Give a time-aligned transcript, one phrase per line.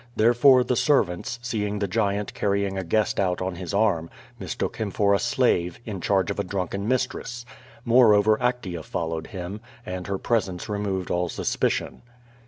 [0.15, 4.89] Therefore, the servants, seeing the giant carrying a guest out on his arm, mistook him
[4.89, 7.45] for a slave, in charge of a drunken mistress.
[7.85, 12.01] Moreover, Actea followed him, and her presence removed all suspicion.